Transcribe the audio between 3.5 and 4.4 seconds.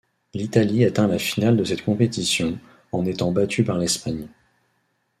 par l'Espagne.